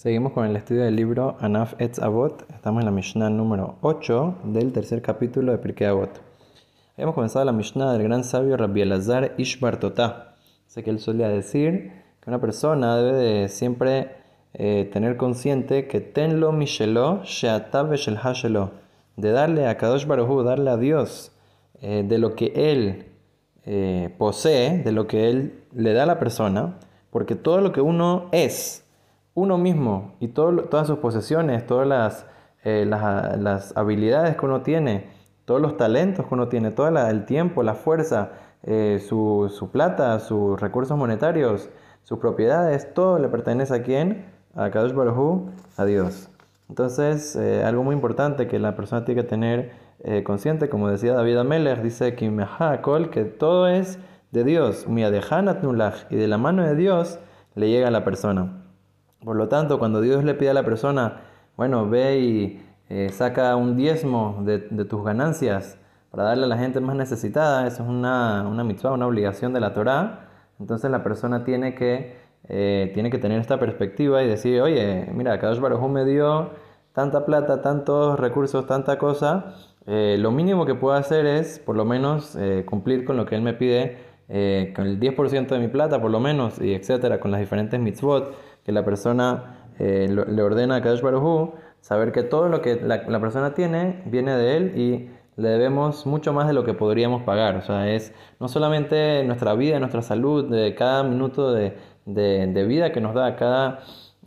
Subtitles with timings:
[0.00, 2.50] Seguimos con el estudio del libro Anaf Etz Avot.
[2.54, 6.22] Estamos en la Mishnah número 8 del tercer capítulo de Pirkei Avot.
[6.94, 10.36] Habíamos comenzado la Mishnah del gran sabio Rabbi Elazar Ishbar Totá.
[10.66, 14.12] Sé que él solía decir que una persona debe de siempre
[14.54, 18.70] eh, tener consciente que tenlo mishelo sheatav shel hashelo.
[19.18, 21.32] De darle a Kadosh Baruj darle a Dios
[21.82, 23.04] eh, de lo que él
[23.66, 26.78] eh, posee, de lo que él le da a la persona,
[27.10, 28.86] porque todo lo que uno es,
[29.40, 32.26] uno mismo y todas sus posesiones, todas
[32.62, 35.08] eh, las, las, habilidades que uno tiene,
[35.46, 38.32] todos los talentos que uno tiene, todo el tiempo, la fuerza,
[38.62, 41.70] eh, su, su, plata, sus recursos monetarios,
[42.02, 44.26] sus propiedades, todo le pertenece a quién?
[44.54, 46.28] A Kadosh Baruj a Dios.
[46.68, 49.90] Entonces, eh, algo muy importante que la persona tiene que tener
[50.24, 53.98] consciente, como decía David Amelech, dice que todo es
[54.30, 57.18] de Dios, y de la mano de Dios
[57.54, 58.59] le llega a la persona.
[59.24, 61.20] Por lo tanto, cuando Dios le pide a la persona,
[61.56, 65.78] bueno, ve y eh, saca un diezmo de, tus ganancias
[66.10, 69.60] para darle a la gente más necesitada, eso es una, una mitzvah, una obligación de
[69.60, 72.16] la Torá, entonces la persona tiene que,
[72.48, 76.50] eh, tiene que tener esta perspectiva y decir, oye, mira, Kadosh Baruj me dio
[76.94, 79.54] tanta plata, tantos recursos, tanta cosa,
[79.86, 83.42] eh, lo mínimo que puedo hacer es, por lo menos, cumplir con lo que Él
[83.42, 83.98] me pide,
[84.74, 88.34] con el 10% de mi plata, por lo menos, y etcétera, con las diferentes mitzvot
[88.70, 93.20] que la persona eh, le ordena a Kadosh Baruj saber que todo lo que la,
[93.20, 97.56] persona tiene viene de él y le debemos mucho más de lo que podríamos pagar.
[97.56, 101.74] O sea, es no solamente nuestra vida, nuestra salud, de cada minuto de,
[102.68, 103.80] vida que nos da, cada,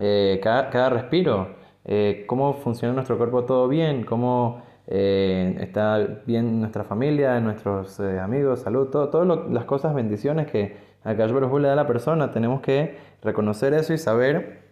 [0.00, 7.38] eh, cada, respiro, eh, cómo funciona nuestro cuerpo todo bien, cómo está bien nuestra familia,
[7.40, 11.76] nuestros amigos, salud, todo, todas las cosas, bendiciones que a Kadosh Baruj le da a
[11.76, 12.30] la persona.
[12.30, 14.62] Tenemos que reconocer eso y saber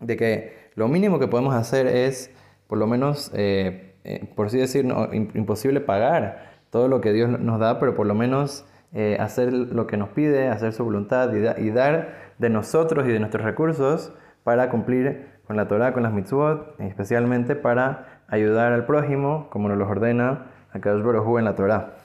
[0.00, 2.30] de que lo mínimo que podemos hacer es,
[2.66, 4.86] por lo menos, eh, eh, por así decir,
[5.34, 9.86] imposible pagar todo lo que Dios nos da, pero por lo menos eh, hacer lo
[9.86, 14.70] que nos pide, hacer su voluntad y, dar de nosotros y de nuestros recursos para
[14.70, 19.88] cumplir con la Torah, con las mitzvot, especialmente para ayudar al prójimo, como nos lo
[19.88, 21.99] ordena a Kadosh Baruj en la Torah.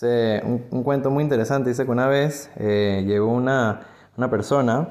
[0.00, 3.80] Un, un, cuento muy interesante dice que una vez llegó una,
[4.16, 4.88] una persona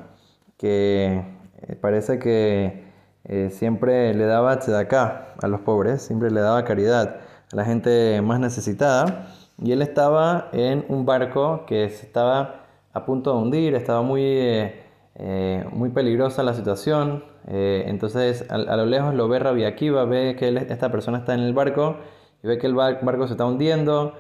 [0.58, 1.26] que
[1.62, 2.84] eh, parece que
[3.24, 7.18] eh, siempre le daba acá a los pobres, siempre le daba caridad
[7.52, 9.28] a la gente más necesitada.
[9.58, 14.24] Y él estaba en un barco que se estaba a punto de hundir, estaba muy,
[14.24, 17.24] eh, muy peligrosa la situación.
[17.48, 21.54] entonces a, lo lejos lo ve Rabbi Akiva, ve que esta persona está en el
[21.54, 21.98] barco
[22.44, 24.14] y ve que el barco se está hundiendo,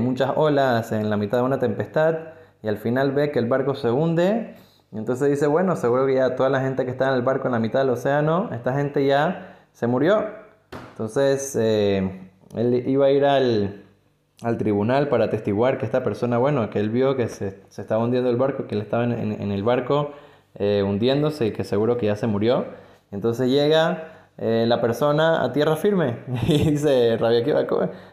[0.00, 2.16] muchas olas en la mitad de una tempestad
[2.62, 4.54] y al final ve que el barco se hunde
[4.94, 7.52] entonces dice, bueno, seguro que ya toda la gente que está en el barco en
[7.52, 10.26] la mitad del océano, esta gente ya se murió.
[10.90, 13.78] Entonces eh, él iba a ir al,
[14.58, 18.36] tribunal para atestiguar que esta persona, bueno, que él vio que se, estaba hundiendo el
[18.36, 20.12] barco, que él estaba en, el barco
[20.56, 22.66] eh, hundiéndose y que seguro que ya se murió.
[23.12, 27.44] Entonces llega eh, la persona a tierra firme y dice, Rabia,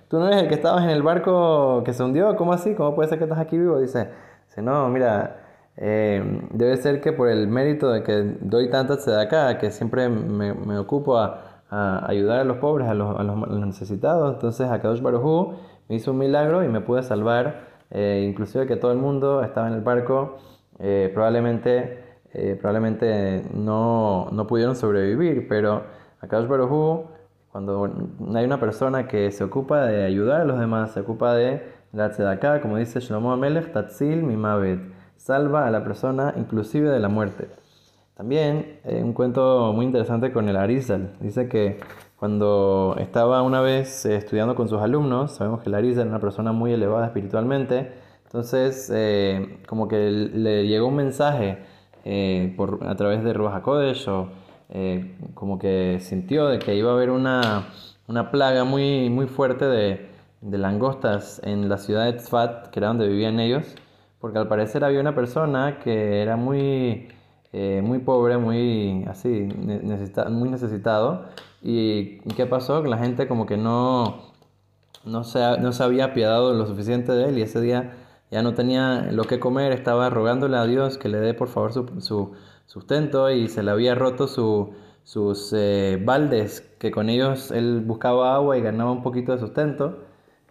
[0.07, 2.35] ¿tú no eres el que estabas en el barco que se hundió?
[2.35, 2.75] ¿Cómo así?
[2.75, 3.79] ¿Cómo puede ser que estás aquí vivo?
[3.79, 4.09] Dice,
[4.47, 5.45] dice no, mira
[5.81, 6.21] eh,
[6.51, 10.77] debe ser que por el mérito de que doy tanta acá, que siempre me, me
[10.77, 15.53] ocupo a, ayudar a los pobres, a los, a los, necesitados, entonces Akadosh Baruj
[15.87, 19.67] me hizo un milagro y me pude salvar, eh, inclusive que todo el mundo estaba
[19.67, 20.37] en el barco,
[20.79, 22.03] eh, probablemente,
[22.59, 25.83] probablemente no, no, pudieron sobrevivir, pero
[26.21, 27.05] Akadosh Baruj
[27.51, 27.91] cuando
[28.35, 32.05] hay una persona que se ocupa de ayudar a los demás, se ocupa de la
[32.05, 34.79] acá, como dice Shlomo Amelech, Tatzil Mimavet
[35.17, 37.49] salva a la persona inclusive de la muerte.
[38.15, 41.15] También eh, un cuento muy interesante con el Arizal.
[41.19, 41.79] Dice que
[42.17, 46.19] cuando estaba una vez eh, estudiando con sus alumnos, sabemos que el Arizal era una
[46.19, 47.91] persona muy elevada espiritualmente,
[48.25, 51.57] entonces eh, como que le llegó un mensaje
[52.55, 54.29] por, a través de Ruach HaKodesh o
[55.33, 57.67] como que sintió de que iba a haber una,
[58.07, 60.09] una plaga muy, muy fuerte de,
[60.41, 63.75] de langostas en la ciudad de Tzfat, que era donde vivían ellos
[64.19, 67.07] porque al parecer había una persona que era muy,
[67.53, 71.25] eh, muy pobre, muy así, muy necesitado.
[71.61, 72.83] ¿Y qué pasó?
[72.83, 74.33] La gente como que no,
[75.05, 77.93] no, se, no se había apiadado lo suficiente de él y ese día
[78.31, 81.73] ya no tenía lo que comer, estaba rogándole a Dios que le dé por favor
[81.73, 82.33] su
[82.69, 88.35] sustento y se le había roto su, sus eh, baldes, que con ellos él buscaba
[88.35, 90.03] agua y ganaba un poquito de sustento.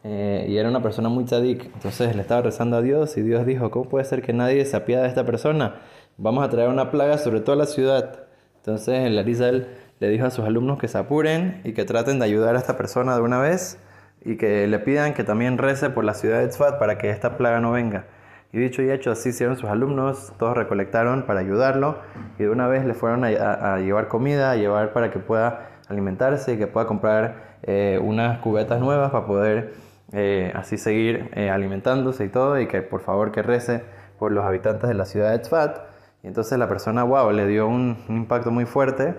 [0.02, 1.66] Eh, y era una persona muy tzadik.
[1.66, 4.76] Entonces le estaba rezando a Dios y Dios dijo, ¿cómo puede ser que nadie se
[4.76, 5.76] apiade de esta persona?
[6.16, 8.26] Vamos a traer una plaga sobre toda la ciudad.
[8.56, 9.68] Entonces el Arizal
[10.00, 12.76] le dijo a sus alumnos que se apuren y que traten de ayudar a esta
[12.76, 13.78] persona de una vez
[14.24, 17.36] y que le pidan que también rece por la ciudad de Tzfat para que esta
[17.36, 18.06] plaga no venga.
[18.50, 21.98] Y dicho y hecho, así hicieron sus alumnos, todos recolectaron para ayudarlo
[22.38, 26.54] y de una vez le fueron a, llevar comida, a llevar para que pueda alimentarse
[26.54, 29.74] y que pueda comprar eh, unas cubetas nuevas para poder
[30.12, 33.82] eh, así seguir eh, alimentándose y todo y que por favor que rece
[34.18, 35.80] por los habitantes de la ciudad de Tzfat.
[36.22, 39.14] Y entonces la persona, wow, le dio un, un impacto muy fuerte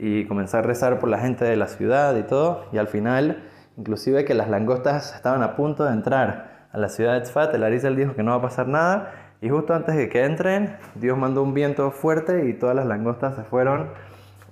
[0.00, 3.44] y comenzó a rezar por la gente de la ciudad y todo y al final
[3.76, 7.62] inclusive que las langostas estaban a punto de entrar a la ciudad de Tzfat, el
[7.64, 11.18] Arizal dijo que no va a pasar nada y justo antes de que entren, Dios
[11.18, 13.90] mandó un viento fuerte y todas las langostas se fueron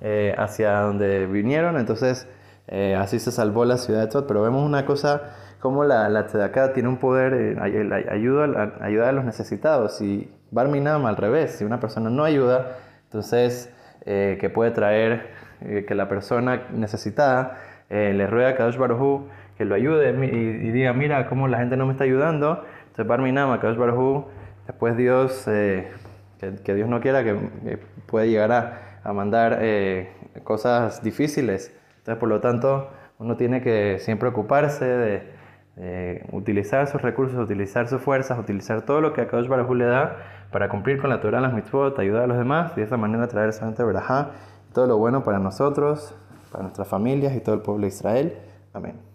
[0.01, 2.29] eh, hacia donde vinieron, entonces
[2.69, 6.27] eh, así se salvó la ciudad de Tzfat, pero vemos una cosa como la, la
[6.27, 11.65] Tzedaká tiene un poder, eh, ayuda, ayuda a los necesitados y Barminam al revés, si
[11.65, 13.73] una persona no ayuda, entonces
[14.03, 15.31] que puede traer
[15.87, 17.59] que la persona necesitada
[17.91, 19.23] eh, le ruega a Kadosh Baruj
[19.61, 22.65] que lo ayude y, diga, mira cómo la gente no me está ayudando.
[22.81, 24.25] Entonces, Barminama, Kadosh Baruj
[24.67, 25.87] después Dios, eh,
[26.65, 28.53] que, Dios no quiera, que, puede llegar
[29.05, 30.15] a, mandar eh,
[30.45, 31.77] cosas difíciles.
[31.99, 35.41] Entonces, por lo tanto, uno tiene que siempre ocuparse de,
[36.33, 40.17] utilizar sus recursos, utilizar sus fuerzas, utilizar todo lo que a Kadosh Baruj le da
[40.51, 43.29] para cumplir con la Torah, las mitzvot, ayudar a los demás y de esa manera
[43.29, 44.31] traer solamente verajá,
[44.73, 46.15] todo lo bueno para nosotros,
[46.51, 48.39] para nuestras familias y todo el pueblo de Israel.
[48.73, 49.10] Amén.